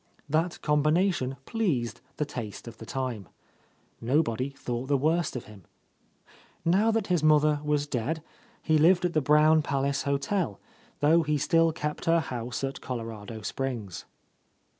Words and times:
That 0.27 0.57
combination 0.63 1.37
pleased 1.45 2.01
the 2.17 2.25
taste 2.25 2.67
of 2.67 2.77
the 2.79 2.87
time. 2.87 3.29
No 4.01 4.23
body 4.23 4.49
thought 4.49 4.87
the 4.87 4.97
worse 4.97 5.35
of 5.35 5.45
him. 5.45 5.63
Now 6.65 6.89
that 6.89 7.05
his 7.05 7.21
mother 7.21 7.59
was 7.63 7.85
dead, 7.85 8.23
he 8.63 8.79
lived 8.79 9.05
at 9.05 9.13
the 9.13 9.21
Brown 9.21 9.61
Palace 9.61 10.01
hotel, 10.01 10.59
though 11.01 11.21
he 11.21 11.37
still 11.37 11.71
kept 11.71 12.05
her 12.05 12.19
house 12.19 12.63
at 12.63 12.81
Colorado 12.81 13.43
Springs. 13.43 14.05